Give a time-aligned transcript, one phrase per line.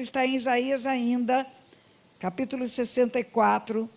[0.00, 1.46] está em Isaías ainda,
[2.18, 3.90] capítulo 64,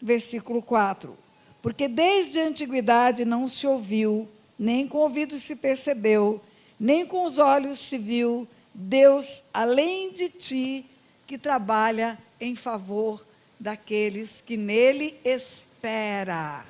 [0.00, 1.18] versículo 4.
[1.60, 6.40] Porque desde a antiguidade não se ouviu, nem com ouvidos se percebeu,
[6.78, 10.86] nem com os olhos se viu Deus além de ti
[11.26, 13.26] que trabalha em favor
[13.58, 16.64] daqueles que nele espera.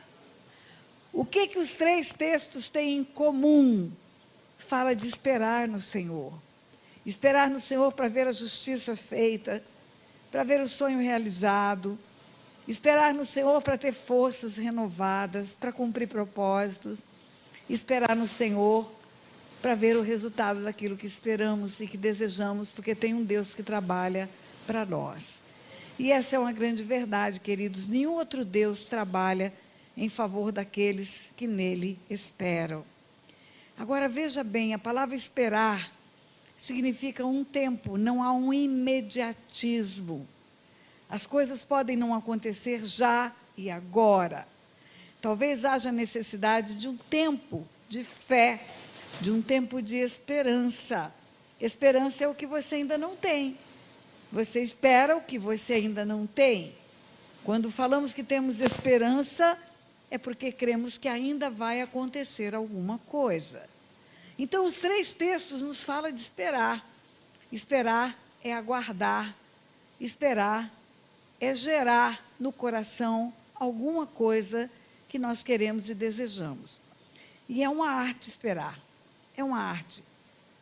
[1.12, 3.92] O que que os três textos têm em comum?
[4.56, 6.32] Fala de esperar no Senhor.
[7.10, 9.60] Esperar no Senhor para ver a justiça feita,
[10.30, 11.98] para ver o sonho realizado.
[12.68, 17.00] Esperar no Senhor para ter forças renovadas, para cumprir propósitos.
[17.68, 18.88] Esperar no Senhor
[19.60, 23.62] para ver o resultado daquilo que esperamos e que desejamos, porque tem um Deus que
[23.64, 24.30] trabalha
[24.64, 25.40] para nós.
[25.98, 27.88] E essa é uma grande verdade, queridos.
[27.88, 29.52] Nenhum outro Deus trabalha
[29.96, 32.84] em favor daqueles que nele esperam.
[33.76, 35.90] Agora veja bem, a palavra esperar
[36.60, 40.28] significa um tempo, não há um imediatismo.
[41.08, 44.46] As coisas podem não acontecer já e agora.
[45.22, 48.60] Talvez haja necessidade de um tempo de fé,
[49.22, 51.10] de um tempo de esperança.
[51.58, 53.56] Esperança é o que você ainda não tem.
[54.30, 56.74] Você espera o que você ainda não tem.
[57.42, 59.58] Quando falamos que temos esperança,
[60.10, 63.66] é porque cremos que ainda vai acontecer alguma coisa.
[64.42, 66.82] Então, os três textos nos falam de esperar.
[67.52, 69.36] Esperar é aguardar,
[70.00, 70.72] esperar
[71.38, 74.70] é gerar no coração alguma coisa
[75.10, 76.80] que nós queremos e desejamos.
[77.50, 78.80] E é uma arte esperar,
[79.36, 80.02] é uma arte.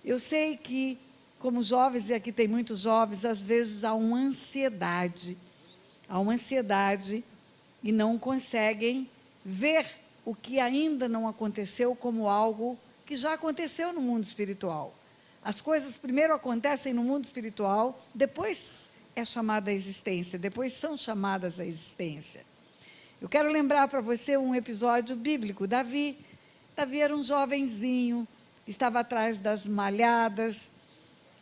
[0.04, 0.98] Eu sei que,
[1.38, 5.38] como jovens, e aqui tem muitos jovens, às vezes há uma ansiedade,
[6.08, 7.22] há uma ansiedade
[7.80, 9.08] e não conseguem
[9.44, 9.86] ver
[10.24, 12.76] o que ainda não aconteceu como algo
[13.08, 14.94] que já aconteceu no mundo espiritual.
[15.42, 21.58] As coisas primeiro acontecem no mundo espiritual, depois é chamada a existência, depois são chamadas
[21.58, 22.44] à existência.
[23.18, 25.66] Eu quero lembrar para você um episódio bíblico.
[25.66, 26.18] Davi,
[26.76, 28.28] Davi era um jovenzinho,
[28.66, 30.70] estava atrás das malhadas,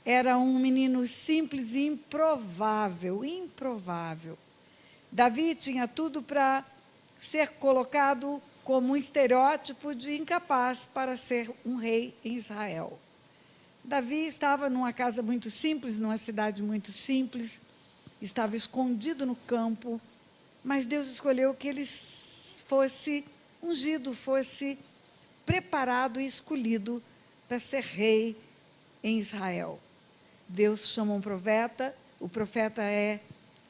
[0.04, 4.38] era um menino simples e improvável, improvável.
[5.10, 6.64] Davi tinha tudo para
[7.18, 12.98] ser colocado como um estereótipo de incapaz para ser um rei em Israel.
[13.84, 17.62] Davi estava numa casa muito simples, numa cidade muito simples,
[18.20, 20.00] estava escondido no campo,
[20.64, 23.24] mas Deus escolheu que ele fosse
[23.62, 24.76] ungido, fosse
[25.46, 27.00] preparado e escolhido
[27.46, 28.36] para ser rei
[29.00, 29.78] em Israel.
[30.48, 33.20] Deus chama um profeta, o profeta é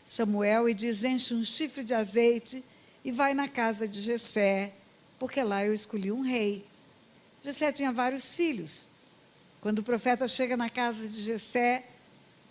[0.06, 2.65] Samuel e diz: enche um chifre de azeite
[3.05, 4.73] e vai na casa de Jessé,
[5.19, 6.65] porque lá eu escolhi um rei.
[7.43, 8.87] Jessé tinha vários filhos.
[9.60, 11.84] Quando o profeta chega na casa de Jessé,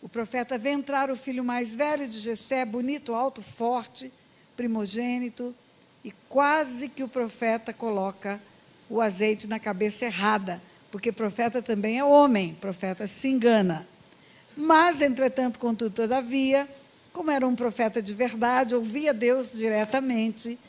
[0.01, 4.11] o profeta vê entrar o filho mais velho de Jessé, bonito, alto, forte,
[4.55, 5.53] primogênito,
[6.03, 8.39] e quase que o profeta coloca
[8.89, 10.61] o azeite na cabeça errada,
[10.91, 13.87] porque profeta também é homem, profeta se engana.
[14.55, 16.69] Mas, entretanto, contudo, todavia,
[17.11, 20.59] como era um profeta de verdade, ouvia Deus diretamente,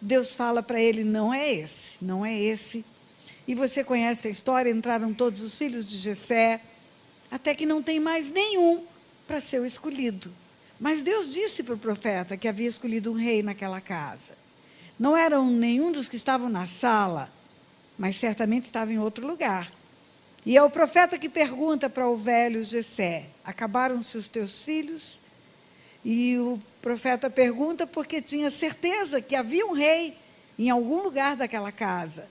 [0.00, 2.84] Deus fala para ele: não é esse, não é esse.
[3.46, 6.60] E você conhece a história: entraram todos os filhos de Jessé,
[7.30, 8.84] até que não tem mais nenhum
[9.26, 10.32] para ser o escolhido.
[10.78, 14.32] Mas Deus disse para o profeta que havia escolhido um rei naquela casa.
[14.98, 17.30] Não eram nenhum dos que estavam na sala,
[17.98, 19.72] mas certamente estava em outro lugar.
[20.44, 25.20] E é o profeta que pergunta para o velho Jessé: Acabaram-se os teus filhos?
[26.04, 30.16] E o profeta pergunta porque tinha certeza que havia um rei
[30.56, 32.28] em algum lugar daquela casa.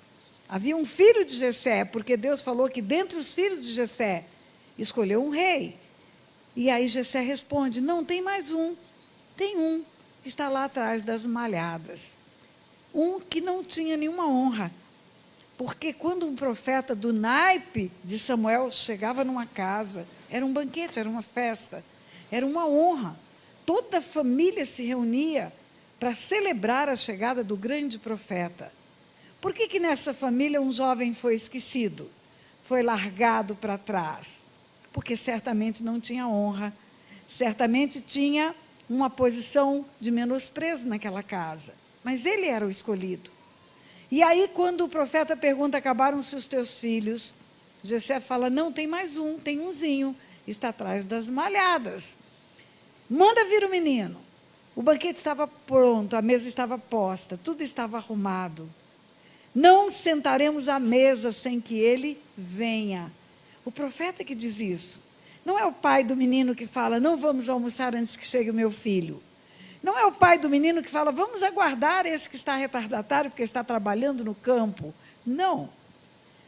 [0.48, 4.24] Havia um filho de Jessé, porque Deus falou que dentre os filhos de Jessé
[4.78, 5.78] escolheu um rei.
[6.56, 8.78] E aí Jessé responde: Não, tem mais um.
[9.36, 9.84] Tem um.
[10.24, 12.18] Está lá atrás das malhadas.
[12.94, 14.72] Um que não tinha nenhuma honra.
[15.58, 21.10] Porque quando um profeta do naipe de Samuel chegava numa casa, era um banquete, era
[21.10, 21.84] uma festa,
[22.32, 23.25] era uma honra
[23.66, 25.52] toda a família se reunia
[26.00, 28.72] para celebrar a chegada do grande profeta.
[29.41, 32.09] Por que, que nessa família um jovem foi esquecido?
[32.62, 34.44] Foi largado para trás?
[34.91, 36.73] Porque certamente não tinha honra,
[37.28, 38.56] certamente tinha
[38.90, 41.73] uma posição de menosprezo naquela casa.
[42.03, 43.32] Mas ele era o escolhido.
[44.12, 47.34] E aí, quando o profeta pergunta: acabaram-se os teus filhos?
[47.82, 50.16] Jessé fala: não, tem mais um, tem umzinho,
[50.47, 52.17] está atrás das malhadas.
[53.09, 54.19] Manda vir o menino.
[54.75, 58.69] O banquete estava pronto, a mesa estava posta, tudo estava arrumado.
[59.53, 63.11] Não sentaremos à mesa sem que ele venha.
[63.63, 65.02] O profeta que diz isso.
[65.46, 68.53] Não é o pai do menino que fala, não vamos almoçar antes que chegue o
[68.53, 69.22] meu filho.
[69.81, 73.43] Não é o pai do menino que fala, vamos aguardar esse que está retardatário porque
[73.43, 74.93] está trabalhando no campo.
[75.23, 75.69] Não.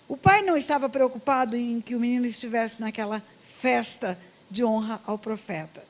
[0.07, 4.18] O pai não estava preocupado em que o menino estivesse naquela festa
[4.50, 5.83] de honra ao profeta.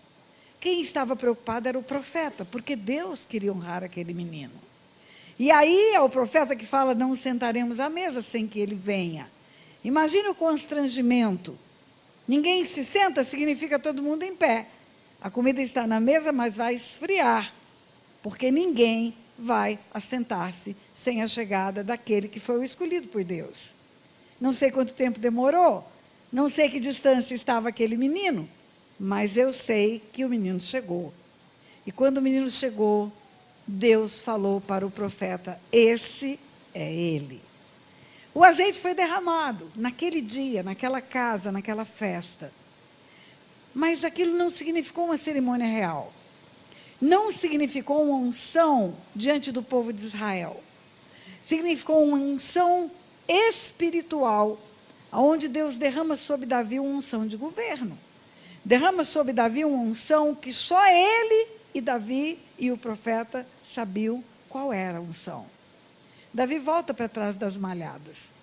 [0.60, 4.54] Quem estava preocupado era o profeta, porque Deus queria honrar aquele menino.
[5.40, 9.30] E aí é o profeta que fala: não sentaremos à mesa sem que ele venha.
[9.84, 11.58] Imagine o constrangimento.
[12.28, 14.68] Ninguém se senta, significa todo mundo em pé.
[15.22, 17.54] A comida está na mesa, mas vai esfriar,
[18.22, 23.74] porque ninguém vai assentar-se sem a chegada daquele que foi o escolhido por Deus.
[24.42, 25.90] Não sei quanto tempo demorou,
[26.32, 28.50] não sei que distância estava aquele menino,
[29.00, 31.14] mas eu sei que o menino chegou.
[31.86, 33.12] E quando o menino chegou,
[33.66, 36.40] Deus falou para o profeta: Esse
[36.74, 37.42] é ele.
[38.34, 42.52] O azeite foi derramado naquele dia, naquela casa, naquela festa.
[43.74, 46.14] Mas aquilo não significou uma cerimônia real.
[47.00, 50.62] Não significou uma unção diante do povo de Israel.
[51.42, 52.92] Significou uma unção
[53.28, 54.60] espiritual,
[55.12, 57.98] onde Deus derrama sobre Davi uma unção de governo.
[58.68, 64.74] Derrama sobre Davi uma unção que só ele e Davi e o profeta sabiam qual
[64.74, 65.48] era a unção.
[66.34, 68.34] Davi volta para trás das malhadas.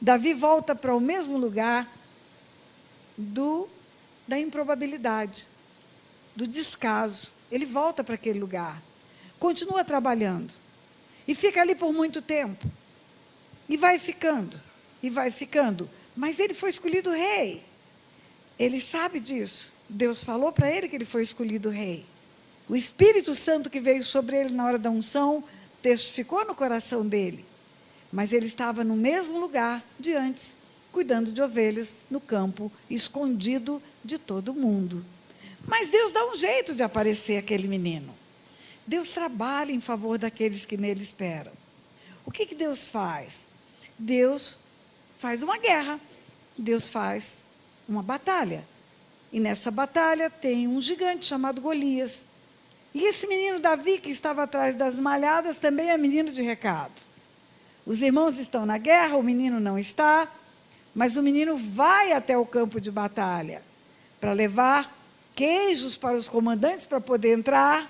[0.00, 1.92] Davi volta para o mesmo lugar
[3.16, 3.68] do
[4.28, 5.48] da improbabilidade,
[6.36, 7.32] do descaso.
[7.50, 8.80] Ele volta para aquele lugar.
[9.40, 10.54] Continua trabalhando.
[11.26, 12.64] E fica ali por muito tempo.
[13.68, 14.60] E vai ficando,
[15.02, 15.90] e vai ficando.
[16.14, 17.66] Mas ele foi escolhido rei.
[18.58, 19.72] Ele sabe disso.
[19.88, 22.04] Deus falou para ele que ele foi escolhido rei.
[22.68, 25.42] O Espírito Santo que veio sobre ele na hora da unção
[25.80, 27.44] testificou no coração dele.
[28.12, 30.56] Mas ele estava no mesmo lugar de antes,
[30.92, 35.04] cuidando de ovelhas no campo, escondido de todo mundo.
[35.66, 38.14] Mas Deus dá um jeito de aparecer aquele menino.
[38.86, 41.52] Deus trabalha em favor daqueles que nele esperam.
[42.24, 43.48] O que, que Deus faz?
[43.98, 44.58] Deus
[45.16, 46.00] faz uma guerra.
[46.56, 47.44] Deus faz
[47.88, 48.66] uma batalha.
[49.32, 52.26] E nessa batalha tem um gigante chamado Golias.
[52.94, 57.02] E esse menino Davi, que estava atrás das malhadas, também é menino de recado.
[57.86, 60.28] Os irmãos estão na guerra, o menino não está,
[60.94, 63.62] mas o menino vai até o campo de batalha
[64.20, 64.94] para levar
[65.34, 67.88] queijos para os comandantes para poder entrar,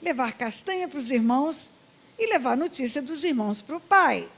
[0.00, 1.68] levar castanha para os irmãos
[2.18, 4.28] e levar notícia dos irmãos para o pai.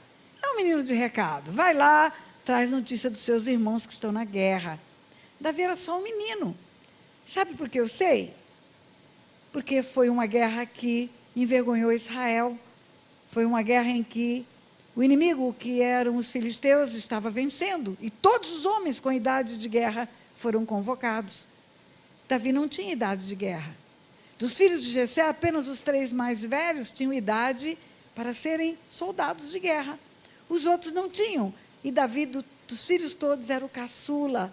[0.41, 1.51] É um menino de recado.
[1.51, 2.11] Vai lá,
[2.43, 4.79] traz notícia dos seus irmãos que estão na guerra.
[5.39, 6.55] Davi era só um menino.
[7.25, 8.33] Sabe por que eu sei?
[9.51, 12.57] Porque foi uma guerra que envergonhou Israel.
[13.31, 14.45] Foi uma guerra em que
[14.95, 17.97] o inimigo, que eram os filisteus, estava vencendo.
[18.01, 21.47] E todos os homens com idade de guerra foram convocados.
[22.27, 23.75] Davi não tinha idade de guerra.
[24.37, 27.77] Dos filhos de Jessé, apenas os três mais velhos tinham idade
[28.15, 29.99] para serem soldados de guerra.
[30.49, 31.53] Os outros não tinham.
[31.83, 34.51] E Davi, do, dos filhos todos, era o caçula,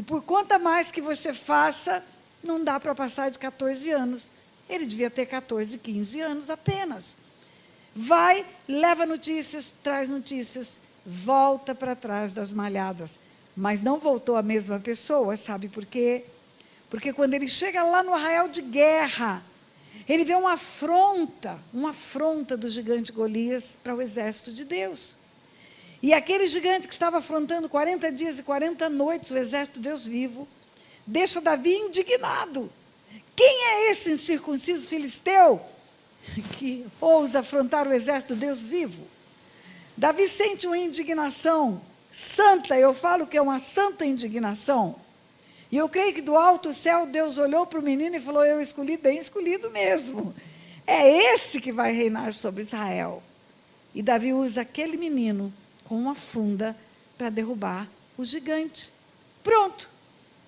[0.00, 2.02] e por conta mais que você faça,
[2.42, 4.32] não dá para passar de 14 anos.
[4.66, 7.14] Ele devia ter 14, 15 anos apenas.
[7.94, 13.20] Vai, leva notícias, traz notícias, volta para trás das malhadas.
[13.54, 16.24] Mas não voltou a mesma pessoa, sabe por quê?
[16.88, 19.44] Porque quando ele chega lá no arraial de guerra,
[20.08, 25.18] ele vê uma afronta, uma afronta do gigante Golias para o exército de Deus.
[26.02, 30.06] E aquele gigante que estava afrontando 40 dias e 40 noites o exército de Deus
[30.06, 30.48] vivo,
[31.06, 32.72] deixa Davi indignado.
[33.36, 35.60] Quem é esse incircunciso filisteu
[36.56, 39.06] que ousa afrontar o exército de Deus vivo?
[39.96, 44.96] Davi sente uma indignação santa, eu falo que é uma santa indignação.
[45.70, 48.60] E eu creio que do alto céu Deus olhou para o menino e falou: Eu
[48.60, 50.34] escolhi bem escolhido mesmo.
[50.86, 53.22] É esse que vai reinar sobre Israel.
[53.94, 55.52] E Davi usa aquele menino
[55.90, 56.76] com uma funda
[57.18, 58.92] para derrubar o gigante.
[59.42, 59.90] Pronto.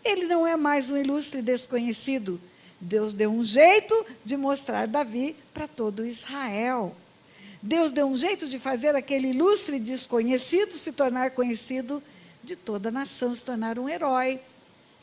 [0.05, 2.41] Ele não é mais um ilustre desconhecido.
[2.81, 6.95] Deus deu um jeito de mostrar Davi para todo Israel.
[7.61, 12.01] Deus deu um jeito de fazer aquele ilustre desconhecido se tornar conhecido
[12.45, 14.39] de toda a nação, se tornar um herói.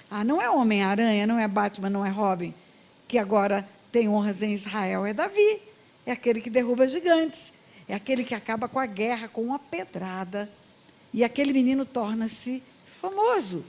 [0.10, 2.54] Ah, não é Homem-Aranha, não é Batman, não é Robin,
[3.10, 5.62] que agora tem honras em Israel, é Davi.
[6.06, 7.52] É aquele que derruba gigantes.
[7.90, 10.50] É aquele que acaba com a guerra com uma pedrada.
[11.12, 13.66] E aquele menino torna-se famoso.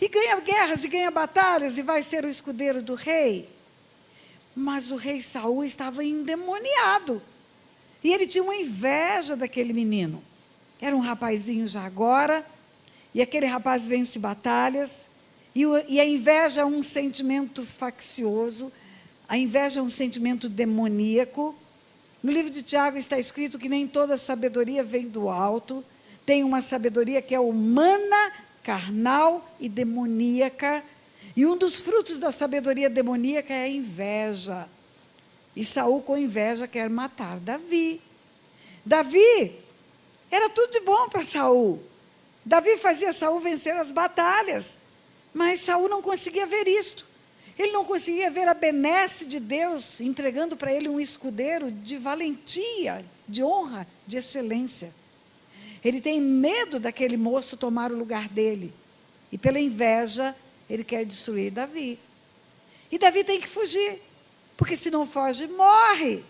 [0.00, 3.48] E ganha guerras e ganha batalhas e vai ser o escudeiro do rei.
[4.54, 7.22] Mas o rei Saul estava endemoniado.
[8.02, 10.22] E ele tinha uma inveja daquele menino.
[10.80, 12.44] Era um rapazinho já agora,
[13.14, 15.08] e aquele rapaz vence batalhas,
[15.54, 18.72] E, o, e a inveja é um sentimento faccioso,
[19.28, 21.54] a inveja é um sentimento demoníaco.
[22.22, 25.84] No livro de Tiago está escrito que nem toda sabedoria vem do alto,
[26.26, 30.84] tem uma sabedoria que é humana, carnal e demoníaca.
[31.34, 34.68] E um dos frutos da sabedoria demoníaca é a inveja.
[35.56, 38.00] E Saul, com inveja, quer matar Davi.
[38.84, 39.56] Davi
[40.30, 41.82] era tudo de bom para Saul.
[42.44, 44.78] Davi fazia Saul vencer as batalhas.
[45.32, 47.06] Mas Saul não conseguia ver isto.
[47.60, 53.04] Ele não conseguia ver a benesse de Deus entregando para ele um escudeiro de valentia,
[53.28, 54.94] de honra, de excelência.
[55.84, 58.72] Ele tem medo daquele moço tomar o lugar dele.
[59.30, 60.34] E pela inveja,
[60.70, 61.98] ele quer destruir Davi.
[62.90, 64.00] E Davi tem que fugir,
[64.56, 66.24] porque se não foge, morre.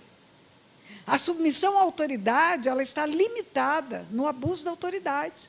[1.06, 5.48] A submissão à autoridade, ela está limitada no abuso da autoridade.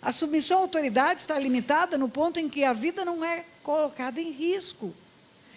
[0.00, 4.20] A submissão à autoridade está limitada no ponto em que a vida não é colocada
[4.20, 4.94] em risco.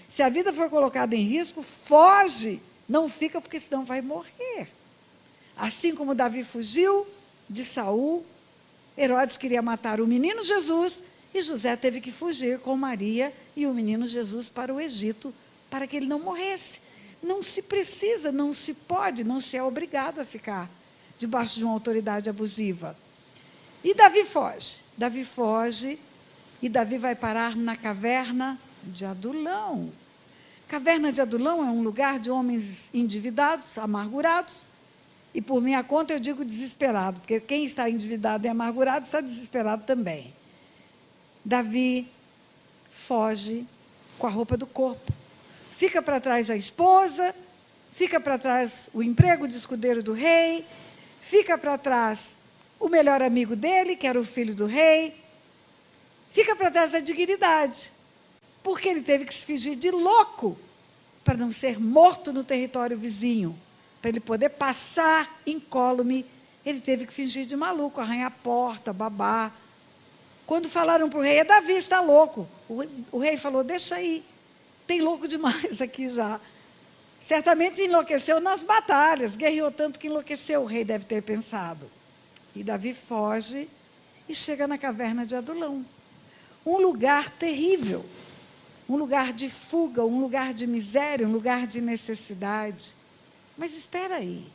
[0.07, 4.69] Se a vida for colocada em risco, foge, não fica porque senão vai morrer.
[5.55, 7.05] Assim como Davi fugiu
[7.49, 8.25] de Saul,
[8.97, 13.73] Herodes queria matar o menino Jesus e José teve que fugir com Maria e o
[13.73, 15.33] menino Jesus para o Egito
[15.69, 16.79] para que ele não morresse.
[17.21, 20.69] Não se precisa, não se pode, não se é obrigado a ficar
[21.17, 22.97] debaixo de uma autoridade abusiva.
[23.83, 24.81] E Davi foge.
[24.97, 25.99] Davi foge
[26.61, 29.91] e Davi vai parar na caverna de Adulão.
[30.67, 34.67] Caverna de Adulão é um lugar de homens endividados, amargurados.
[35.33, 39.83] E por minha conta eu digo desesperado, porque quem está endividado e amargurado está desesperado
[39.83, 40.33] também.
[41.45, 42.09] Davi
[42.89, 43.65] foge
[44.17, 45.13] com a roupa do corpo.
[45.73, 47.35] Fica para trás a esposa,
[47.91, 50.65] fica para trás o emprego de escudeiro do rei,
[51.21, 52.37] fica para trás
[52.79, 55.15] o melhor amigo dele, que era o filho do rei,
[56.29, 57.93] fica para trás a dignidade,
[58.63, 60.57] porque ele teve que se fingir de louco
[61.23, 63.57] para não ser morto no território vizinho,
[64.01, 66.25] para ele poder passar incólume,
[66.65, 69.53] ele teve que fingir de maluco, arranhar a porta, babar.
[70.45, 72.47] Quando falaram para o rei, é Davi está louco.
[72.69, 74.23] O, o rei falou: deixa aí,
[74.85, 76.39] tem louco demais aqui já.
[77.19, 81.89] Certamente enlouqueceu nas batalhas, guerreou tanto que enlouqueceu, o rei deve ter pensado.
[82.55, 83.67] E Davi foge
[84.29, 85.85] e chega na caverna de Adulão.
[86.67, 88.05] Um lugar terrível,
[88.89, 92.93] um lugar de fuga, um lugar de miséria, um lugar de necessidade.
[93.57, 94.45] Mas espera aí.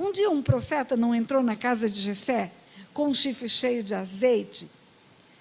[0.00, 2.50] Um dia um profeta não entrou na casa de Jessé
[2.94, 4.70] com um chifre cheio de azeite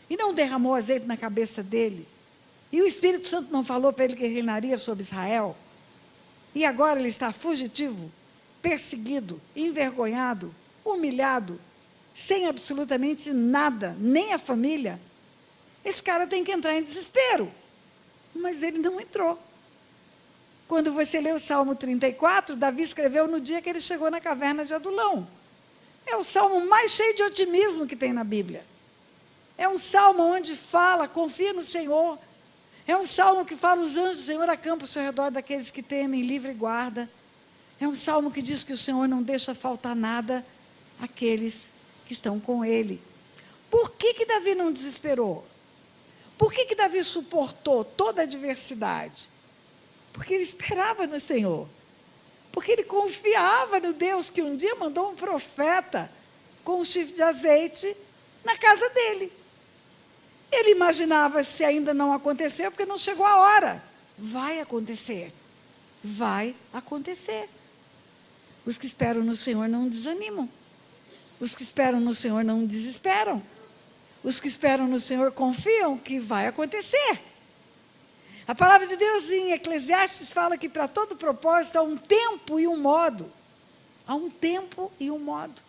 [0.10, 2.06] e não derramou azeite na cabeça dele.
[2.70, 5.56] E o Espírito Santo não falou para ele que reinaria sobre Israel.
[6.54, 8.12] E agora ele está fugitivo,
[8.62, 10.54] perseguido, envergonhado,
[10.84, 11.62] humilhado,
[12.14, 15.00] sem absolutamente nada, nem a família,
[15.88, 17.52] esse cara tem que entrar em desespero.
[18.36, 19.40] Mas ele não entrou.
[20.68, 24.66] Quando você lê o Salmo 34, Davi escreveu no dia que ele chegou na caverna
[24.66, 25.28] de Adulão.
[26.06, 28.66] É o salmo mais cheio de otimismo que tem na Bíblia.
[29.58, 32.20] É um salmo onde fala, confia no Senhor.
[32.86, 36.22] É um salmo que fala, os anjos do Senhor acampam ao redor daqueles que temem,
[36.22, 37.10] livre guarda.
[37.80, 40.46] É um salmo que diz que o Senhor não deixa faltar nada
[41.00, 41.72] àqueles
[42.06, 43.02] que estão com ele.
[43.70, 45.46] Por que, que Davi não desesperou?
[46.38, 49.30] Por que, que Davi suportou toda a adversidade?
[50.14, 51.68] Porque ele esperava no Senhor.
[52.52, 56.12] Porque ele confiava no Deus que um dia mandou um profeta
[56.64, 57.96] com um chifre de azeite
[58.44, 59.32] na casa dele.
[60.52, 63.84] Ele imaginava se ainda não aconteceu, porque não chegou a hora.
[64.18, 65.34] Vai acontecer.
[66.04, 67.50] Vai acontecer.
[68.66, 70.50] Os que esperam no Senhor não desanimam.
[71.40, 73.42] Os que esperam no Senhor não desesperam.
[74.28, 77.22] Os que esperam no Senhor confiam que vai acontecer.
[78.46, 82.68] A palavra de Deus em Eclesiastes fala que para todo propósito há um tempo e
[82.68, 83.32] um modo.
[84.06, 85.62] Há um tempo e um modo.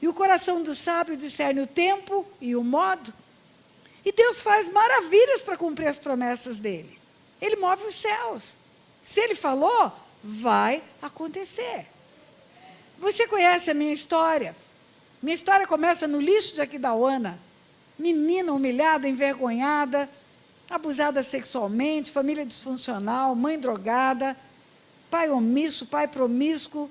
[0.00, 3.12] E o coração do sábio discerne o tempo e o modo.
[4.04, 6.96] E Deus faz maravilhas para cumprir as promessas dele.
[7.40, 8.56] Ele move os céus.
[9.02, 11.88] Se ele falou, vai acontecer.
[13.00, 14.54] Você conhece a minha história?
[15.20, 17.36] Minha história começa no lixo de Aquidauana.
[17.98, 20.08] Menina humilhada, envergonhada,
[20.68, 24.36] abusada sexualmente, família disfuncional, mãe drogada,
[25.10, 26.90] pai omisso, pai promíscuo.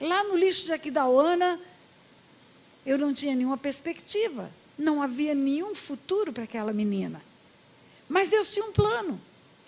[0.00, 1.60] Lá no lixo de Aquidauana,
[2.84, 4.50] eu não tinha nenhuma perspectiva.
[4.76, 7.22] Não havia nenhum futuro para aquela menina.
[8.08, 9.20] Mas Deus tinha um plano.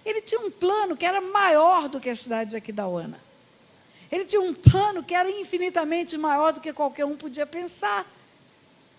[0.04, 3.20] Ele tinha um plano que era maior do que a cidade de Aquidauana.
[4.10, 8.06] Ele tinha um plano que era infinitamente maior do que qualquer um podia pensar.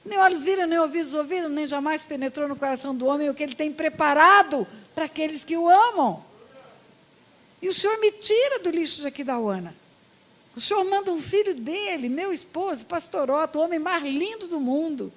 [0.06, 3.42] Nem olhos viram, nem ouvidos ouviram, nem jamais penetrou no coração do homem o que
[3.42, 6.24] ele tem preparado para aqueles que o amam.
[7.60, 9.76] E o Senhor me tira do lixo de Aquidauana.
[10.56, 14.60] O Senhor manda um filho dele, meu esposo, pastor Otto, o homem mais lindo do
[14.60, 15.12] mundo.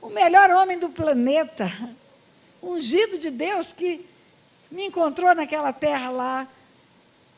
[0.00, 1.70] O melhor homem do planeta.
[2.62, 4.06] Ungido de Deus que
[4.70, 6.48] me encontrou naquela terra lá.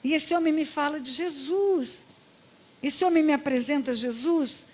[0.05, 2.07] E esse homem me fala de Jesus.
[2.83, 4.67] Esse homem me apresenta Jesus.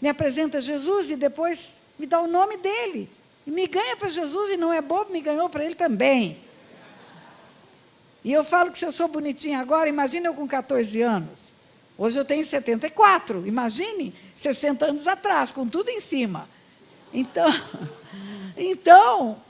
[0.00, 3.08] Me apresenta Jesus e depois me dá o nome dele.
[3.46, 6.38] E me ganha para Jesus e não é bobo, me ganhou para ele também.
[8.24, 11.52] E eu falo que se eu sou bonitinha agora, imagine eu com 14 anos.
[11.96, 13.46] Hoje eu tenho 74.
[13.46, 16.48] Imagine 60 anos atrás, com tudo em cima.
[17.12, 17.48] Então,
[18.56, 19.42] então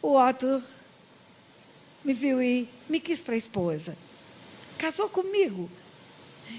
[0.00, 0.62] o Otto
[2.02, 3.96] me viu e me quis para esposa.
[4.78, 5.70] Casou comigo.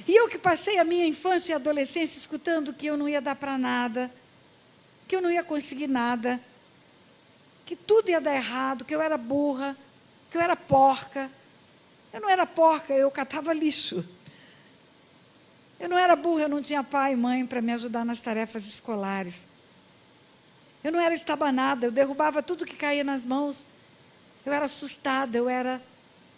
[0.08, 3.36] E eu que passei a minha infância e adolescência escutando que eu não ia dar
[3.36, 4.12] para nada,
[5.08, 6.39] que eu não ia conseguir nada,
[7.65, 9.75] que tudo ia dar errado, que eu era burra,
[10.30, 11.30] que eu era porca.
[12.13, 14.06] Eu não era porca, eu catava lixo.
[15.80, 18.65] Eu não era burra, eu não tinha pai e mãe para me ajudar nas tarefas
[18.65, 19.48] escolares.
[20.84, 23.68] Eu não era estabanada, eu derrubava tudo que caía nas mãos.
[24.46, 25.82] Eu era assustada, eu era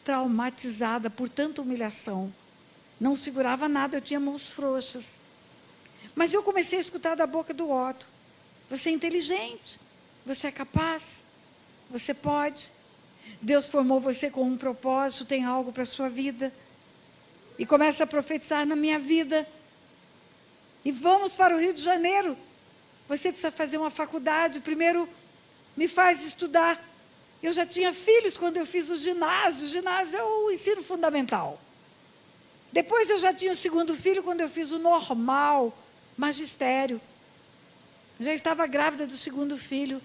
[0.03, 2.33] traumatizada por tanta humilhação.
[2.99, 5.19] Não segurava nada, eu tinha mãos frouxas.
[6.15, 8.07] Mas eu comecei a escutar da boca do Otto:
[8.69, 9.79] você é inteligente,
[10.25, 11.23] você é capaz,
[11.89, 12.71] você pode.
[13.41, 16.53] Deus formou você com um propósito, tem algo para a sua vida.
[17.59, 19.47] E começa a profetizar na minha vida.
[20.83, 22.37] E vamos para o Rio de Janeiro.
[23.07, 24.59] Você precisa fazer uma faculdade.
[24.59, 25.07] Primeiro,
[25.75, 26.83] me faz estudar.
[27.41, 29.65] Eu já tinha filhos quando eu fiz o ginásio.
[29.65, 31.59] O ginásio é o ensino fundamental.
[32.71, 35.77] Depois eu já tinha o segundo filho quando eu fiz o normal,
[36.17, 36.99] magistério.
[38.19, 40.01] Já estava grávida do segundo filho.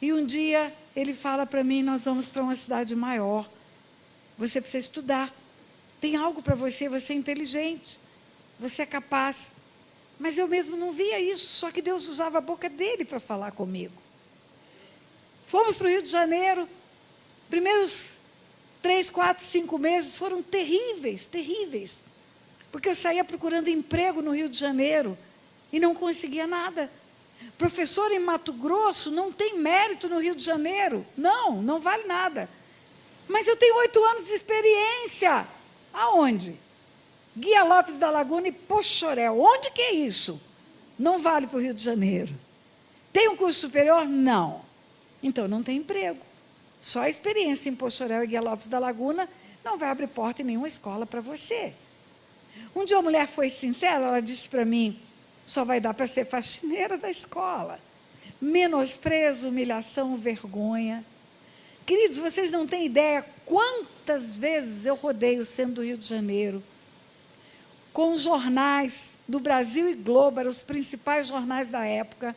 [0.00, 3.48] E um dia ele fala para mim: Nós vamos para uma cidade maior.
[4.36, 5.32] Você precisa estudar.
[6.00, 8.00] Tem algo para você, você é inteligente.
[8.58, 9.54] Você é capaz.
[10.18, 13.52] Mas eu mesmo não via isso, só que Deus usava a boca dele para falar
[13.52, 13.94] comigo.
[15.44, 16.68] Fomos para o Rio de Janeiro.
[17.50, 18.20] Primeiros
[18.82, 22.02] três, quatro, cinco meses foram terríveis, terríveis.
[22.70, 25.16] Porque eu saía procurando emprego no Rio de Janeiro
[25.72, 26.90] e não conseguia nada.
[27.56, 31.06] Professor em Mato Grosso não tem mérito no Rio de Janeiro.
[31.16, 32.48] Não, não vale nada.
[33.28, 35.46] Mas eu tenho oito anos de experiência.
[35.92, 36.58] Aonde?
[37.36, 39.38] Guia Lopes da Laguna e Pochorel.
[39.38, 40.40] Onde que é isso?
[40.98, 42.34] Não vale para o Rio de Janeiro.
[43.12, 44.06] Tem um curso superior?
[44.06, 44.62] Não.
[45.22, 46.31] Então não tem emprego.
[46.82, 49.28] Só a experiência em Pochorel e Guia Lopes da Laguna
[49.64, 51.72] não vai abrir porta em nenhuma escola para você.
[52.74, 55.00] Um dia uma mulher foi sincera, ela disse para mim:
[55.46, 57.78] só vai dar para ser faxineira da escola.
[58.40, 61.04] Menosprezo, humilhação, vergonha.
[61.86, 66.62] Queridos, vocês não têm ideia quantas vezes eu rodei o centro do Rio de Janeiro
[67.92, 72.34] com jornais do Brasil e Globo, eram os principais jornais da época,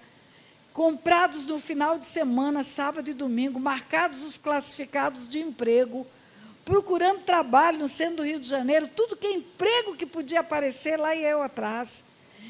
[0.75, 6.05] comprados no final de semana, sábado e domingo, marcados os classificados de emprego,
[6.65, 10.99] procurando trabalho no centro do Rio de Janeiro, tudo que é emprego que podia aparecer,
[10.99, 12.03] lá e eu atrás.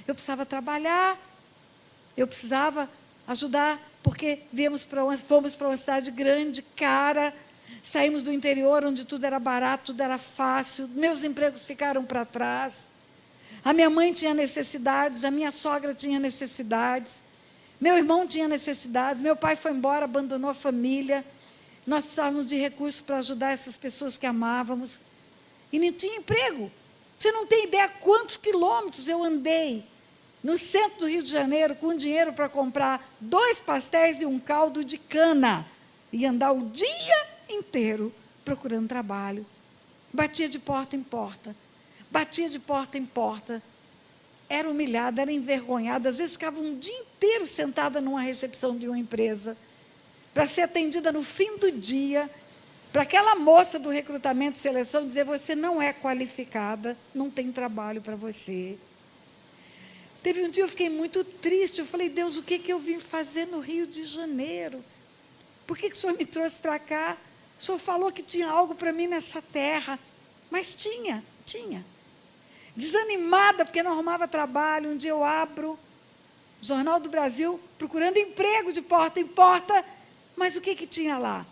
[0.07, 1.19] Eu precisava trabalhar,
[2.17, 2.89] eu precisava
[3.27, 7.31] ajudar, porque viemos para uma, fomos para uma cidade grande, cara,
[7.83, 12.89] saímos do interior onde tudo era barato, tudo era fácil, meus empregos ficaram para trás.
[13.63, 17.21] A minha mãe tinha necessidades, a minha sogra tinha necessidades,
[17.79, 21.25] meu irmão tinha necessidades, meu pai foi embora, abandonou a família.
[21.85, 25.01] Nós precisávamos de recursos para ajudar essas pessoas que amávamos.
[25.71, 26.71] E não tinha emprego.
[27.17, 29.85] Você não tem ideia quantos quilômetros eu andei
[30.45, 34.85] no centro do Rio de Janeiro com dinheiro para comprar dois pastéis e um caldo
[34.85, 35.65] de cana
[36.13, 39.45] e andar o dia inteiro procurando trabalho.
[40.13, 41.55] Batia de porta em porta,
[42.11, 43.61] batia de porta em porta.
[44.47, 48.97] Era humilhada, era envergonhada, às vezes ficava um dia inteiro sentada numa recepção de uma
[48.97, 49.57] empresa
[50.33, 52.29] para ser atendida no fim do dia,
[52.91, 58.01] para aquela moça do recrutamento e seleção dizer: você não é qualificada, não tem trabalho
[58.01, 58.77] para você.
[60.25, 61.79] Teve um dia eu fiquei muito triste.
[61.79, 64.83] Eu falei, Deus, o que, que eu vim fazer no Rio de Janeiro?
[65.67, 67.15] Por que, que o Senhor me trouxe para cá?
[67.57, 69.99] O Senhor falou que tinha algo para mim nessa terra.
[70.49, 71.85] Mas tinha, tinha.
[72.75, 74.91] Desanimada, porque não arrumava trabalho.
[74.91, 79.85] Um dia eu abro o Jornal do Brasil, procurando emprego de porta em porta.
[80.35, 81.45] Mas o que, que tinha lá?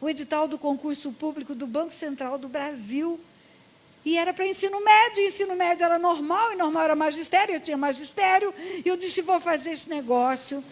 [0.00, 3.20] O edital do concurso público do Banco Central do Brasil.
[4.04, 7.60] E era para ensino médio, e ensino médio era normal, e normal era magistério, eu
[7.60, 8.52] tinha magistério,
[8.84, 10.62] e eu disse, vou fazer esse negócio.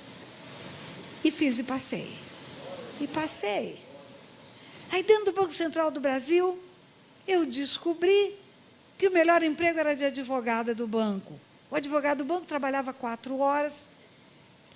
[1.24, 2.12] E fiz e passei.
[3.00, 3.78] E passei.
[4.90, 6.58] Aí dentro do Banco Central do Brasil,
[7.26, 8.36] eu descobri
[9.02, 11.36] que o melhor emprego era de advogada do banco.
[11.68, 13.88] O advogado do banco trabalhava quatro horas,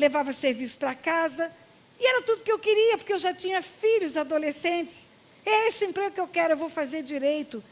[0.00, 1.48] levava serviço para casa,
[1.96, 5.08] e era tudo que eu queria, porque eu já tinha filhos adolescentes.
[5.44, 7.62] É esse emprego que eu quero, eu vou fazer direito.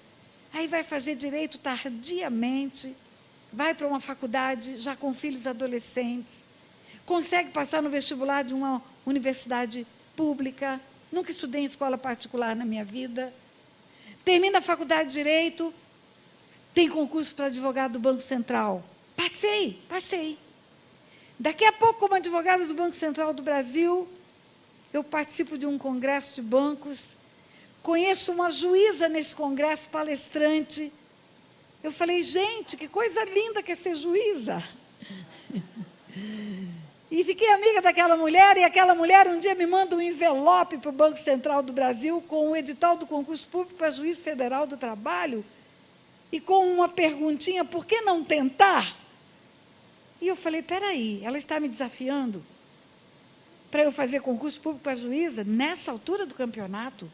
[0.52, 2.94] Aí vai fazer direito tardiamente,
[3.52, 6.48] vai para uma faculdade já com filhos adolescentes,
[7.04, 10.80] consegue passar no vestibular de uma universidade pública.
[11.10, 13.34] Nunca estudei em escola particular na minha vida.
[14.24, 15.74] Termina a faculdade de direito,
[16.74, 18.84] tem concurso para advogado do Banco Central.
[19.16, 20.36] Passei, passei.
[21.38, 24.08] Daqui a pouco, como advogada do Banco Central do Brasil,
[24.92, 27.14] eu participo de um congresso de bancos,
[27.80, 30.92] conheço uma juíza nesse congresso, palestrante.
[31.82, 34.62] Eu falei, gente, que coisa linda que é ser juíza.
[37.10, 40.88] E fiquei amiga daquela mulher, e aquela mulher um dia me manda um envelope para
[40.88, 44.76] o Banco Central do Brasil com o edital do concurso público para juiz federal do
[44.76, 45.44] trabalho
[46.34, 48.98] e com uma perguntinha: por que não tentar?
[50.20, 52.44] E eu falei: peraí, ela está me desafiando
[53.70, 57.08] para eu fazer concurso público para juíza nessa altura do campeonato?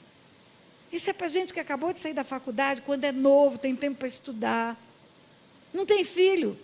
[0.91, 3.99] Isso é para gente que acabou de sair da faculdade, quando é novo, tem tempo
[3.99, 4.75] para estudar.
[5.71, 6.59] Não tem filho,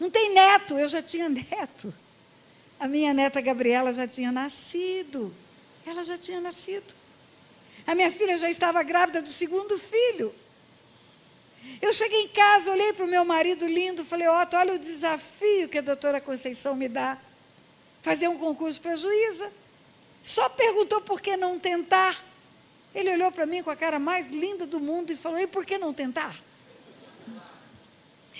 [0.00, 1.92] não tem neto, eu já tinha neto.
[2.80, 5.34] A minha neta Gabriela já tinha nascido.
[5.84, 6.94] Ela já tinha nascido.
[7.86, 10.34] A minha filha já estava grávida do segundo filho.
[11.80, 15.68] Eu cheguei em casa, olhei para o meu marido lindo, falei, Otto, olha o desafio
[15.68, 17.18] que a doutora Conceição me dá.
[18.02, 19.52] Fazer um concurso para juíza.
[20.22, 22.24] Só perguntou por que não tentar.
[22.94, 25.64] Ele olhou para mim com a cara mais linda do mundo e falou, e por
[25.64, 26.40] que não tentar?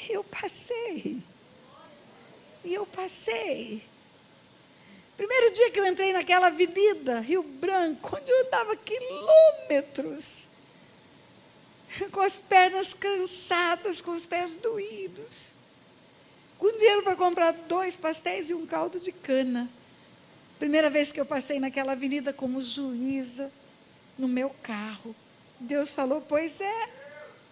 [0.08, 1.22] Eu passei.
[2.64, 3.82] E eu passei.
[5.16, 10.47] Primeiro dia que eu entrei naquela avenida, Rio Branco, onde eu andava quilômetros,
[12.12, 15.52] com as pernas cansadas, com os pés doídos,
[16.58, 19.68] com dinheiro para comprar dois pastéis e um caldo de cana.
[20.58, 23.52] Primeira vez que eu passei naquela avenida como juíza,
[24.18, 25.14] no meu carro.
[25.60, 26.88] Deus falou: Pois é,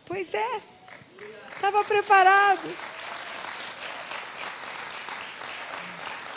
[0.04, 0.60] pois é.
[1.54, 2.68] Estava preparado.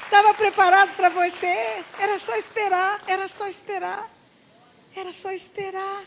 [0.03, 1.83] Estava preparado para você.
[1.99, 4.09] Era só esperar, era só esperar.
[4.95, 6.03] Era só esperar.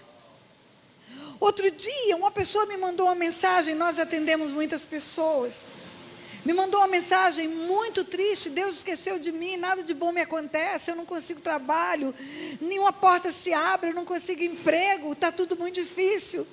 [1.43, 5.65] Outro dia, uma pessoa me mandou uma mensagem, nós atendemos muitas pessoas.
[6.45, 10.91] Me mandou uma mensagem muito triste, Deus esqueceu de mim, nada de bom me acontece,
[10.91, 12.15] eu não consigo trabalho,
[12.61, 16.47] nenhuma porta se abre, eu não consigo emprego, está tudo muito difícil.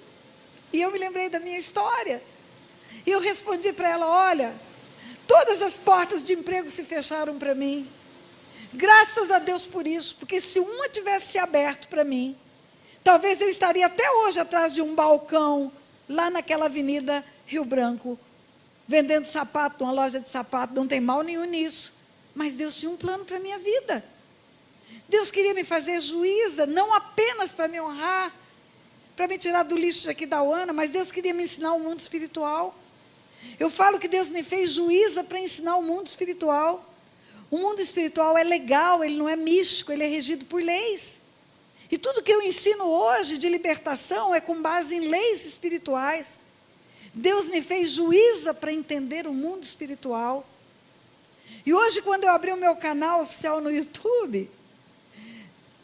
[0.73, 2.23] E eu me lembrei da minha história.
[3.05, 4.55] E eu respondi para ela: olha,
[5.29, 7.87] Todas as portas de emprego se fecharam para mim.
[8.73, 12.35] Graças a Deus por isso, porque se uma tivesse se aberto para mim,
[13.09, 15.71] talvez eu estaria até hoje atrás de um balcão,
[16.07, 18.19] lá naquela avenida Rio Branco,
[18.87, 21.91] vendendo sapato, uma loja de sapato, não tem mal nenhum nisso.
[22.35, 24.05] Mas Deus tinha um plano para a minha vida.
[25.07, 28.31] Deus queria me fazer juíza, não apenas para me honrar,
[29.15, 31.99] para me tirar do lixo daqui da Uana, mas Deus queria me ensinar o mundo
[31.99, 32.77] espiritual.
[33.59, 36.87] Eu falo que Deus me fez juíza para ensinar o mundo espiritual.
[37.49, 41.18] O mundo espiritual é legal, ele não é místico, ele é regido por leis.
[41.91, 46.41] E tudo que eu ensino hoje de libertação é com base em leis espirituais.
[47.13, 50.47] Deus me fez juíza para entender o mundo espiritual.
[51.65, 54.49] E hoje, quando eu abri o meu canal oficial no YouTube,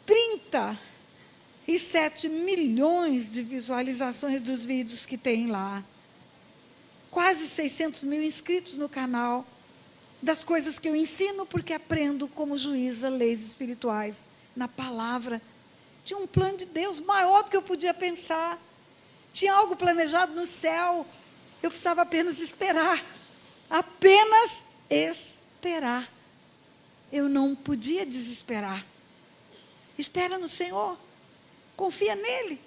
[0.06, 5.84] 37 milhões de visualizações dos vídeos que tem lá
[7.16, 9.46] quase 600 mil inscritos no canal,
[10.20, 15.40] das coisas que eu ensino, porque aprendo como juíza leis espirituais, na palavra.
[16.06, 18.62] Tinha um plano de Deus maior do que eu podia pensar.
[19.32, 21.04] Tinha algo planejado no céu.
[21.60, 23.04] Eu precisava apenas esperar.
[23.68, 26.08] Apenas esperar.
[27.10, 28.86] Eu não podia desesperar.
[29.98, 30.96] Espera no Senhor.
[31.76, 32.60] Confia nele.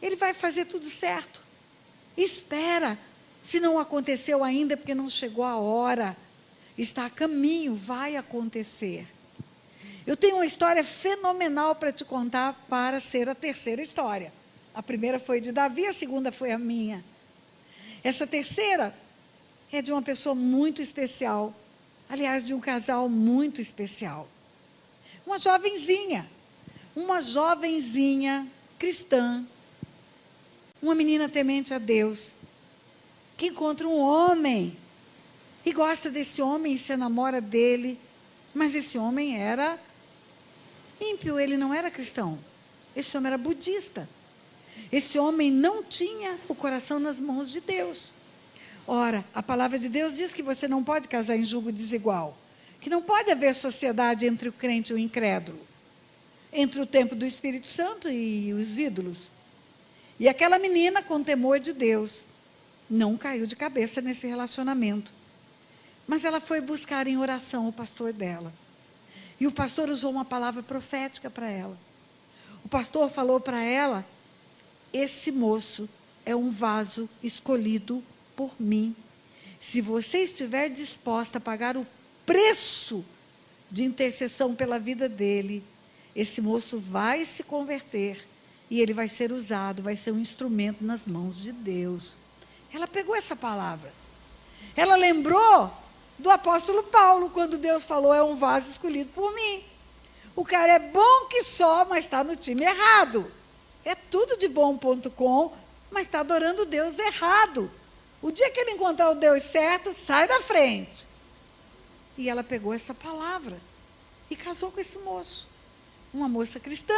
[0.00, 1.42] Ele vai fazer tudo certo.
[2.16, 2.96] Espera.
[3.42, 6.16] Se não aconteceu ainda, é porque não chegou a hora.
[6.76, 9.04] Está a caminho, vai acontecer.
[10.08, 14.32] Eu tenho uma história fenomenal para te contar para ser a terceira história.
[14.74, 17.04] A primeira foi de Davi, a segunda foi a minha.
[18.02, 18.96] Essa terceira
[19.70, 21.52] é de uma pessoa muito especial.
[22.08, 24.26] Aliás, de um casal muito especial.
[25.26, 26.26] Uma jovenzinha.
[26.96, 28.46] Uma jovenzinha
[28.78, 29.44] cristã.
[30.80, 32.34] Uma menina temente a Deus
[33.36, 34.74] que encontra um homem
[35.66, 38.00] e gosta desse homem e se namora dele.
[38.54, 39.78] Mas esse homem era
[41.00, 42.38] ímpio, ele não era cristão.
[42.94, 44.08] Esse homem era budista.
[44.90, 48.12] Esse homem não tinha o coração nas mãos de Deus.
[48.86, 52.36] Ora, a palavra de Deus diz que você não pode casar em julgo desigual,
[52.80, 55.60] que não pode haver sociedade entre o crente e o incrédulo,
[56.52, 59.30] entre o templo do Espírito Santo e os ídolos.
[60.18, 62.24] E aquela menina, com temor de Deus,
[62.88, 65.12] não caiu de cabeça nesse relacionamento.
[66.06, 68.52] Mas ela foi buscar em oração o pastor dela.
[69.40, 71.78] E o pastor usou uma palavra profética para ela.
[72.64, 74.04] O pastor falou para ela:
[74.92, 75.88] Esse moço
[76.24, 78.02] é um vaso escolhido
[78.34, 78.94] por mim.
[79.60, 81.86] Se você estiver disposta a pagar o
[82.26, 83.04] preço
[83.70, 85.64] de intercessão pela vida dele,
[86.14, 88.26] esse moço vai se converter
[88.70, 92.18] e ele vai ser usado, vai ser um instrumento nas mãos de Deus.
[92.72, 93.92] Ela pegou essa palavra.
[94.76, 95.72] Ela lembrou
[96.18, 99.64] do apóstolo Paulo, quando Deus falou: é um vaso escolhido por mim.
[100.34, 103.30] O cara é bom que só, mas está no time errado.
[103.84, 105.52] É tudo de bom.com,
[105.90, 107.70] mas está adorando Deus errado.
[108.20, 111.06] O dia que ele encontrar o Deus certo, sai da frente.
[112.16, 113.58] E ela pegou essa palavra
[114.28, 115.48] e casou com esse moço.
[116.12, 116.94] Uma moça cristã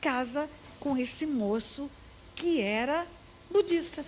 [0.00, 0.50] casa
[0.80, 1.88] com esse moço
[2.34, 3.06] que era
[3.50, 4.04] budista.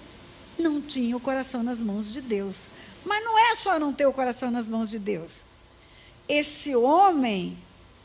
[0.58, 2.68] Não tinha o coração nas mãos de Deus.
[3.04, 5.44] Mas não é só não ter o coração nas mãos de Deus.
[6.28, 7.58] Esse homem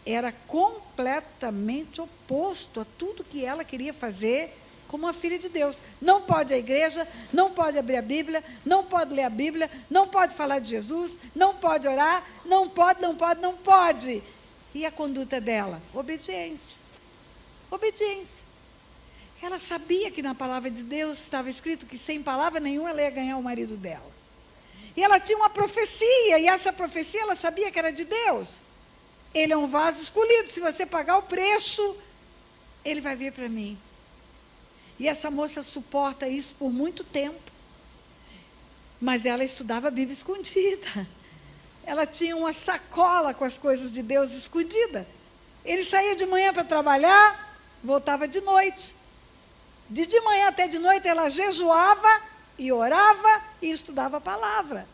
[0.05, 4.55] era completamente oposto a tudo que ela queria fazer
[4.87, 5.79] como uma filha de Deus.
[6.01, 10.07] Não pode a igreja, não pode abrir a Bíblia, não pode ler a Bíblia, não
[10.07, 14.21] pode falar de Jesus, não pode orar, não pode, não pode, não pode.
[14.73, 15.81] E a conduta dela?
[15.93, 16.77] Obediência.
[17.71, 18.43] Obediência.
[19.41, 23.09] Ela sabia que na palavra de Deus estava escrito que sem palavra nenhuma ela ia
[23.09, 24.18] ganhar o marido dela.
[24.95, 28.57] E ela tinha uma profecia, e essa profecia ela sabia que era de Deus.
[29.33, 31.95] Ele é um vaso escolhido, se você pagar o preço,
[32.83, 33.77] ele vai vir para mim.
[34.99, 37.39] E essa moça suporta isso por muito tempo.
[38.99, 41.07] Mas ela estudava a Bíblia escondida.
[41.85, 45.07] Ela tinha uma sacola com as coisas de Deus escondida.
[45.63, 48.95] Ele saía de manhã para trabalhar, voltava de noite.
[49.89, 52.21] De de manhã até de noite ela jejuava
[52.59, 54.85] e orava e estudava a palavra.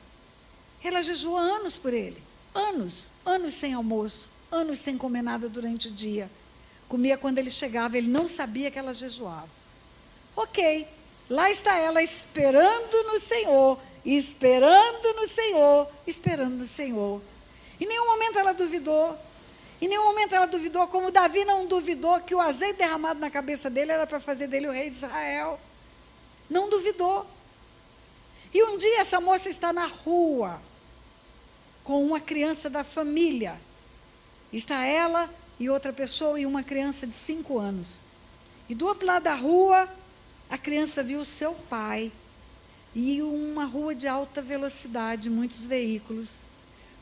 [0.84, 2.23] Ela jejuou anos por ele.
[2.54, 6.30] Anos, anos sem almoço, anos sem comer nada durante o dia.
[6.88, 9.49] Comia quando ele chegava, ele não sabia que ela jejuava.
[10.36, 10.88] Ok,
[11.28, 17.21] lá está ela esperando no Senhor, esperando no Senhor, esperando no Senhor.
[17.82, 19.17] Em nenhum momento ela duvidou.
[19.82, 23.69] Em nenhum momento ela duvidou, como Davi não duvidou que o azeite derramado na cabeça
[23.69, 25.60] dele era para fazer dele o rei de Israel.
[26.47, 27.25] Não duvidou.
[28.56, 30.62] E um dia essa moça está na rua
[31.84, 33.60] com uma criança da família.
[34.54, 38.00] Está ela e outra pessoa e uma criança de cinco anos.
[38.70, 39.89] E do outro lado da rua,
[40.50, 42.13] a criança viu seu pai
[42.96, 46.39] e uma rua de alta velocidade, muitos veículos.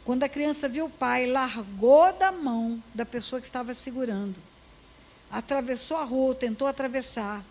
[0.03, 4.41] Quando a criança viu o pai, largou da mão da pessoa que estava segurando.
[5.29, 7.45] Atravessou a rua, tentou atravessar,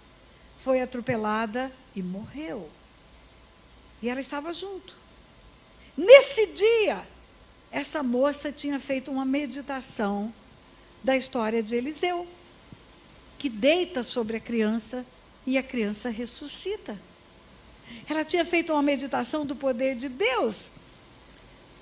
[0.56, 2.68] foi atropelada e morreu.
[4.02, 4.96] E ela estava junto.
[5.96, 7.06] Nesse dia,
[7.70, 10.34] essa moça tinha feito uma meditação
[11.02, 12.26] da história de Eliseu,
[13.38, 15.06] que deita sobre a criança
[15.46, 16.98] e a criança ressuscita.
[18.08, 20.70] Ela tinha feito uma meditação do poder de Deus,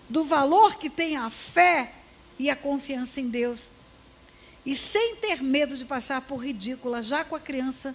[0.08, 1.92] do valor que tem a fé
[2.38, 3.70] e a confiança em Deus.
[4.64, 7.94] E sem ter medo de passar por ridícula, já com a criança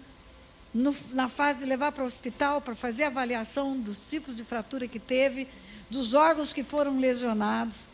[0.75, 4.89] no, na fase de levar para o hospital para fazer avaliação dos tipos de fratura
[4.89, 5.47] que teve,
[5.89, 7.87] dos órgãos que foram lesionados.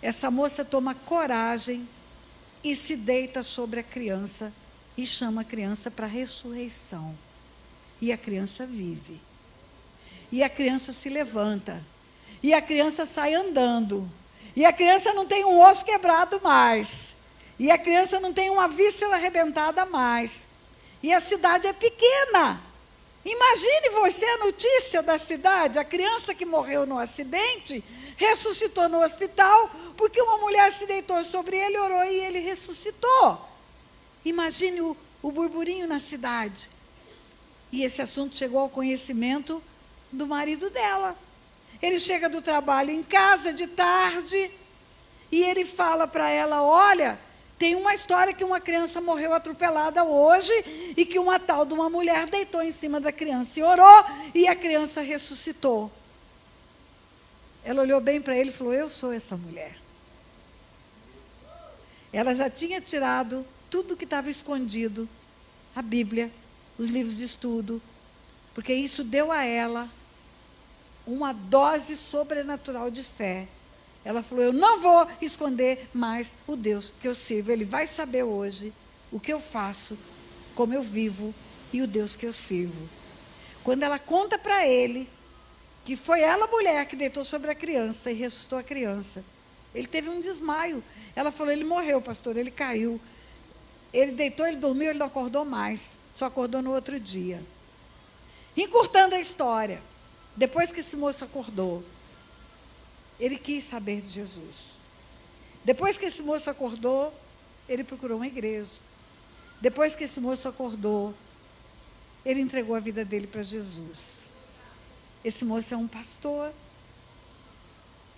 [0.00, 1.88] Essa moça toma coragem
[2.62, 4.52] e se deita sobre a criança
[4.96, 7.12] e chama a criança para a ressurreição.
[8.00, 9.20] E a criança vive.
[10.30, 11.82] E a criança se levanta.
[12.40, 14.08] E a criança sai andando.
[14.54, 17.08] E a criança não tem um osso quebrado mais.
[17.58, 20.47] E a criança não tem uma víscera arrebentada mais.
[21.02, 22.60] E a cidade é pequena.
[23.24, 27.84] Imagine você a notícia da cidade, a criança que morreu no acidente,
[28.16, 33.46] ressuscitou no hospital, porque uma mulher se deitou sobre ele, orou e ele ressuscitou.
[34.24, 36.70] Imagine o, o burburinho na cidade.
[37.70, 39.62] E esse assunto chegou ao conhecimento
[40.10, 41.16] do marido dela.
[41.82, 44.50] Ele chega do trabalho em casa de tarde
[45.30, 47.20] e ele fala para ela: Olha,
[47.58, 50.52] Tem uma história que uma criança morreu atropelada hoje
[50.96, 54.46] e que uma tal de uma mulher deitou em cima da criança e orou e
[54.46, 55.90] a criança ressuscitou.
[57.64, 59.76] Ela olhou bem para ele e falou: Eu sou essa mulher.
[62.12, 65.08] Ela já tinha tirado tudo que estava escondido
[65.74, 66.30] a Bíblia,
[66.78, 67.82] os livros de estudo,
[68.54, 69.90] porque isso deu a ela
[71.06, 73.48] uma dose sobrenatural de fé.
[74.04, 77.52] Ela falou: Eu não vou esconder mais o Deus que eu sirvo.
[77.52, 78.72] Ele vai saber hoje
[79.10, 79.98] o que eu faço,
[80.54, 81.34] como eu vivo
[81.72, 82.88] e o Deus que eu sirvo.
[83.62, 85.08] Quando ela conta para ele
[85.84, 89.24] que foi ela, mulher, que deitou sobre a criança e ressuscitou a criança,
[89.74, 90.82] ele teve um desmaio.
[91.14, 93.00] Ela falou: Ele morreu, pastor, ele caiu.
[93.92, 95.96] Ele deitou, ele dormiu, ele não acordou mais.
[96.14, 97.42] Só acordou no outro dia.
[98.56, 99.80] Encurtando a história,
[100.36, 101.84] depois que esse moço acordou,
[103.18, 104.76] ele quis saber de Jesus.
[105.64, 107.12] Depois que esse moço acordou,
[107.68, 108.80] ele procurou uma igreja.
[109.60, 111.14] Depois que esse moço acordou,
[112.24, 114.18] ele entregou a vida dele para Jesus.
[115.24, 116.52] Esse moço é um pastor.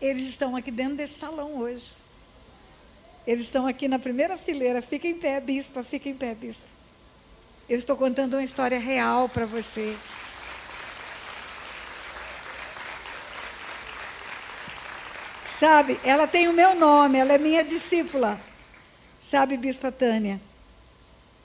[0.00, 1.94] Eles estão aqui dentro desse salão hoje.
[3.26, 4.82] Eles estão aqui na primeira fileira.
[4.82, 6.66] Fica em pé, bispa, fica em pé, bispa.
[7.68, 9.96] Eu estou contando uma história real para você.
[15.60, 18.40] Sabe, ela tem o meu nome, ela é minha discípula.
[19.20, 20.40] Sabe, Bispa Tânia,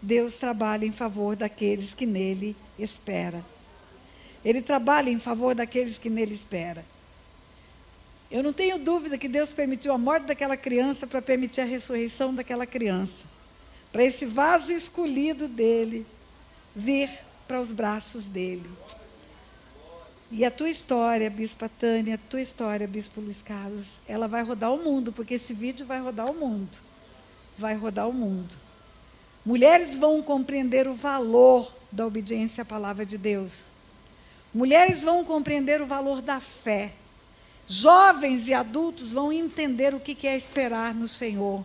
[0.01, 3.43] Deus trabalha em favor daqueles que nele espera.
[4.45, 6.85] Ele trabalha em favor daqueles que nele espera.
[8.31, 12.33] Eu não tenho dúvida que Deus permitiu a morte daquela criança para permitir a ressurreição
[12.33, 13.25] daquela criança.
[13.91, 16.05] Para esse vaso escolhido dele
[16.73, 17.09] vir
[17.45, 18.69] para os braços dele.
[20.31, 24.73] E a tua história, Bispa Tânia, a tua história, Bispo Luiz Carlos, ela vai rodar
[24.73, 26.77] o mundo, porque esse vídeo vai rodar o mundo.
[27.57, 28.55] Vai rodar o mundo.
[29.45, 33.67] Mulheres vão compreender o valor da obediência à palavra de Deus.
[34.51, 36.93] Mulheres vão compreender o valor da fé.
[37.67, 41.63] Jovens e adultos vão entender o que é esperar no Senhor.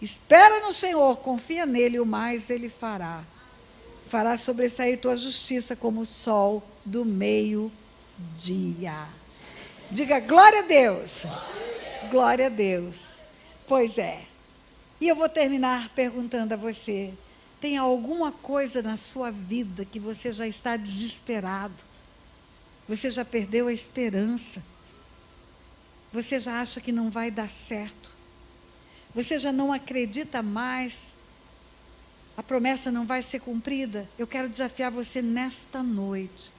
[0.00, 3.24] Espera no Senhor, confia nele, o mais ele fará.
[4.06, 7.85] Fará sobressair tua justiça como o sol do meio-dia
[8.36, 9.06] dia.
[9.90, 11.22] Diga glória a Deus.
[12.10, 13.16] Glória a Deus.
[13.66, 14.24] Pois é.
[15.00, 17.12] E eu vou terminar perguntando a você:
[17.60, 21.84] tem alguma coisa na sua vida que você já está desesperado?
[22.88, 24.62] Você já perdeu a esperança?
[26.12, 28.10] Você já acha que não vai dar certo?
[29.14, 31.14] Você já não acredita mais?
[32.36, 34.08] A promessa não vai ser cumprida?
[34.18, 36.52] Eu quero desafiar você nesta noite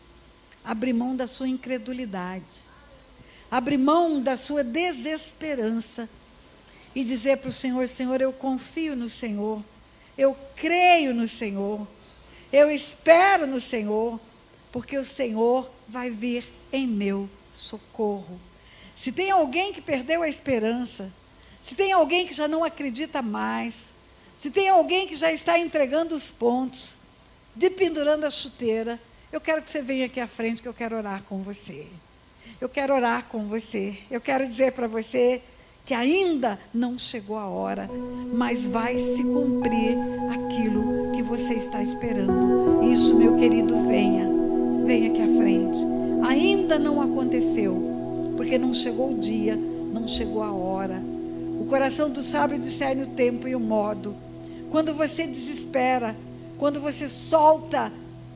[0.67, 2.67] abrir mão da sua incredulidade,
[3.49, 6.09] abrir mão da sua desesperança.
[6.93, 9.63] E dizer para o Senhor: Senhor, eu confio no Senhor,
[10.17, 11.87] eu creio no Senhor,
[12.51, 14.19] eu espero no Senhor,
[14.71, 18.39] porque o Senhor vai vir em meu socorro.
[18.95, 21.11] Se tem alguém que perdeu a esperança,
[21.61, 23.93] se tem alguém que já não acredita mais,
[24.35, 26.95] se tem alguém que já está entregando os pontos,
[27.55, 28.99] de pendurando a chuteira,
[29.31, 31.87] eu quero que você venha aqui à frente, que eu quero orar com você.
[32.59, 33.97] Eu quero orar com você.
[34.09, 35.41] Eu quero dizer para você
[35.85, 37.89] que ainda não chegou a hora,
[38.33, 39.97] mas vai se cumprir
[40.31, 42.83] aquilo que você está esperando.
[42.83, 44.27] Isso, meu querido, venha.
[44.85, 45.79] Venha aqui à frente.
[46.27, 51.01] Ainda não aconteceu, porque não chegou o dia, não chegou a hora.
[51.59, 54.15] O coração do sábio discerne o tempo e o modo.
[54.69, 56.15] Quando você desespera,
[56.57, 57.91] quando você solta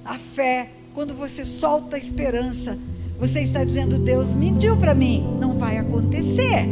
[0.05, 2.77] a fé, quando você solta a esperança,
[3.17, 6.67] você está dizendo: Deus mentiu para mim, não vai acontecer.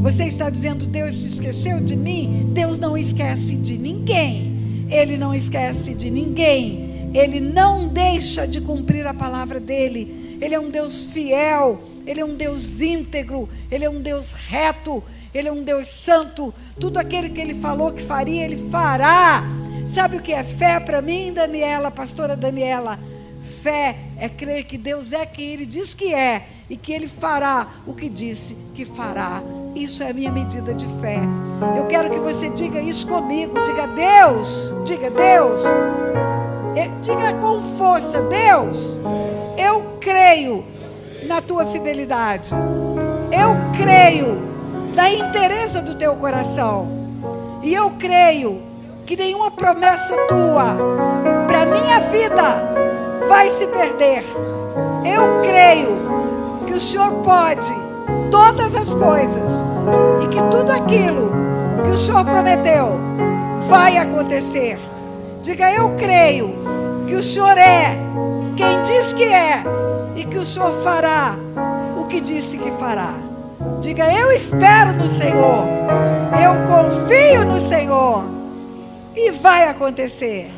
[0.00, 2.50] Você está dizendo: Deus se esqueceu de mim.
[2.52, 4.86] Deus não esquece de ninguém.
[4.90, 7.10] Ele não esquece de ninguém.
[7.14, 10.38] Ele não deixa de cumprir a palavra dele.
[10.40, 11.80] Ele é um Deus fiel.
[12.06, 13.48] Ele é um Deus íntegro.
[13.70, 15.02] Ele é um Deus reto.
[15.32, 16.52] Ele é um Deus santo.
[16.80, 19.44] Tudo aquele que ele falou que faria, ele fará.
[19.86, 22.98] Sabe o que é fé para mim, Daniela, pastora Daniela?
[23.62, 27.68] Fé é crer que Deus é quem Ele diz que é e que Ele fará
[27.86, 29.40] o que disse que fará.
[29.72, 31.20] Isso é a minha medida de fé.
[31.76, 33.60] Eu quero que você diga isso comigo.
[33.62, 35.62] Diga Deus, diga Deus,
[37.00, 38.98] diga com força: Deus,
[39.56, 40.64] eu creio
[41.26, 42.50] na tua fidelidade.
[43.30, 44.42] Eu creio
[44.92, 46.88] na interesse do teu coração.
[47.62, 48.60] E eu creio
[49.06, 50.76] que nenhuma promessa tua
[51.46, 52.81] para minha vida
[53.28, 54.24] vai se perder.
[55.04, 55.98] Eu creio
[56.66, 57.72] que o Senhor pode
[58.30, 59.50] todas as coisas
[60.22, 61.30] e que tudo aquilo
[61.84, 62.98] que o Senhor prometeu
[63.68, 64.78] vai acontecer.
[65.42, 66.54] Diga, eu creio
[67.06, 67.96] que o Senhor é
[68.56, 69.62] quem diz que é
[70.16, 71.36] e que o Senhor fará
[71.98, 73.14] o que disse que fará.
[73.80, 75.66] Diga, eu espero no Senhor,
[76.42, 78.24] eu confio no Senhor
[79.14, 80.50] e vai acontecer.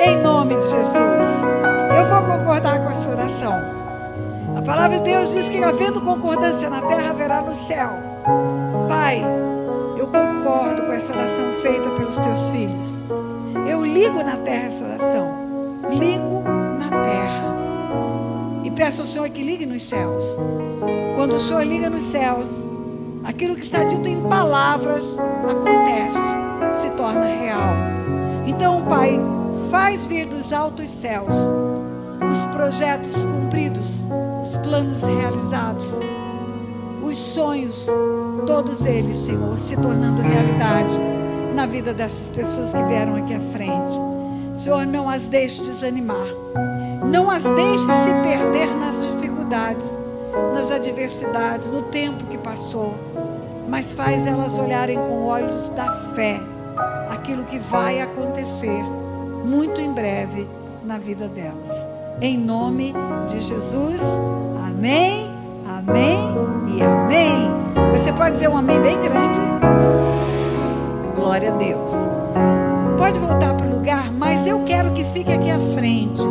[0.00, 1.57] Em nome de Jesus.
[1.98, 3.52] Eu vou concordar com a sua oração.
[4.56, 7.90] A palavra de Deus diz que havendo concordância na terra, haverá no céu.
[8.88, 9.20] Pai,
[9.96, 13.00] eu concordo com essa oração feita pelos teus filhos.
[13.68, 15.34] Eu ligo na terra essa oração.
[15.90, 16.44] Ligo
[16.78, 17.56] na terra.
[18.62, 20.24] E peço ao Senhor que ligue nos céus.
[21.16, 22.64] Quando o Senhor liga nos céus,
[23.24, 25.18] aquilo que está dito em palavras
[25.50, 27.74] acontece, se torna real.
[28.46, 29.18] Então, Pai,
[29.68, 31.34] faz vir dos altos céus
[32.30, 34.02] os projetos cumpridos,
[34.42, 35.86] os planos realizados,
[37.02, 37.86] os sonhos,
[38.46, 40.98] todos eles, Senhor, se tornando realidade
[41.54, 43.98] na vida dessas pessoas que vieram aqui à frente.
[44.54, 46.26] Senhor, não as deixe desanimar,
[47.10, 49.98] não as deixe se perder nas dificuldades,
[50.52, 52.94] nas adversidades, no tempo que passou,
[53.68, 56.40] mas faz elas olharem com olhos da fé
[57.10, 58.82] aquilo que vai acontecer
[59.44, 60.46] muito em breve
[60.84, 61.97] na vida delas.
[62.20, 62.92] Em nome
[63.28, 64.00] de Jesus,
[64.66, 65.30] amém,
[65.66, 66.18] amém
[66.76, 67.48] e amém.
[67.92, 69.40] Você pode dizer um amém bem grande?
[71.14, 71.92] Glória a Deus.
[72.96, 76.22] Pode voltar para o lugar, mas eu quero que fique aqui à frente.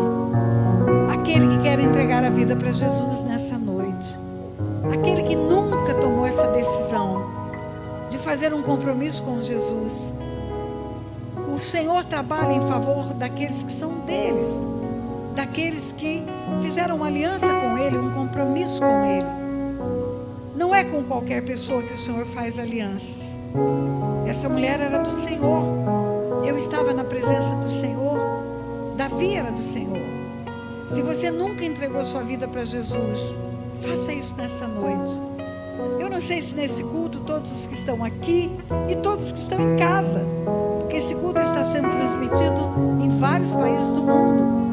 [1.10, 4.20] Aquele que quer entregar a vida para Jesus nessa noite.
[4.94, 7.26] Aquele que nunca tomou essa decisão
[8.10, 10.14] de fazer um compromisso com Jesus
[11.58, 14.64] o Senhor trabalha em favor daqueles que são deles,
[15.38, 16.24] daqueles que
[16.60, 19.28] fizeram uma aliança com Ele, um compromisso com Ele.
[20.56, 23.36] Não é com qualquer pessoa que o Senhor faz alianças.
[24.26, 25.64] Essa mulher era do Senhor.
[26.44, 28.18] Eu estava na presença do Senhor.
[28.98, 30.02] Davi era do Senhor.
[30.90, 33.38] Se você nunca entregou sua vida para Jesus,
[33.80, 35.22] faça isso nessa noite.
[36.00, 38.50] Eu não sei se nesse culto todos os que estão aqui
[38.90, 40.26] e todos que estão em casa
[40.80, 42.62] porque esse culto está sendo transmitido
[43.04, 44.67] em vários países do mundo.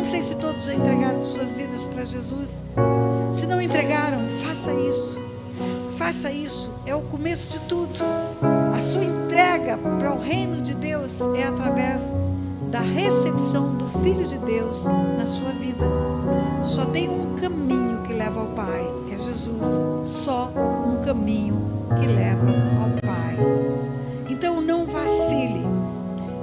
[0.00, 2.64] Não sei se todos já entregaram suas vidas para Jesus.
[3.34, 5.20] Se não entregaram, faça isso.
[5.98, 8.00] Faça isso, é o começo de tudo.
[8.74, 12.16] A sua entrega para o reino de Deus é através
[12.70, 14.86] da recepção do Filho de Deus
[15.18, 15.84] na sua vida.
[16.64, 18.82] Só tem um caminho que leva ao Pai,
[19.12, 19.86] é Jesus.
[20.06, 20.50] Só
[20.88, 21.60] um caminho
[22.00, 23.36] que leva ao Pai.
[24.30, 25.66] Então não vacile.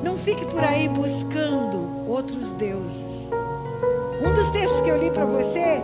[0.03, 3.31] Não fique por aí buscando outros deuses.
[4.37, 5.81] Dos textos que eu li para você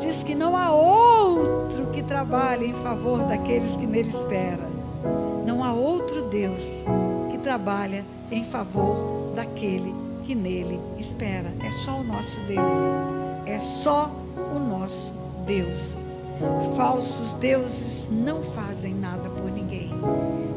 [0.00, 4.70] diz que não há outro que trabalhe em favor daqueles que nele esperam.
[5.44, 6.82] Não há outro Deus
[7.30, 11.52] que trabalha em favor daquele que nele espera.
[11.62, 12.78] É só o nosso Deus.
[13.44, 15.12] É só o nosso
[15.44, 15.98] Deus.
[16.78, 19.90] Falsos deuses não fazem nada por ninguém.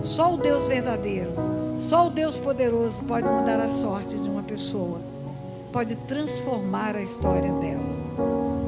[0.02, 1.34] Só o Deus verdadeiro,
[1.78, 5.02] só o Deus poderoso pode mudar a sorte de uma pessoa,
[5.78, 7.86] pode transformar a história dela.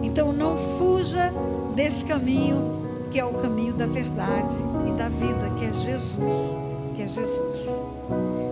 [0.04, 1.34] Então não fuja
[1.76, 4.56] desse caminho que é o caminho da verdade
[4.88, 6.56] e da vida, que é Jesus,
[6.96, 7.68] que é Jesus.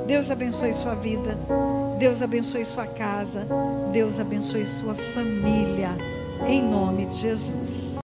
[0.07, 1.37] Deus abençoe sua vida,
[1.99, 3.45] Deus abençoe sua casa,
[3.91, 5.95] Deus abençoe sua família,
[6.47, 7.87] em nome de Jesus.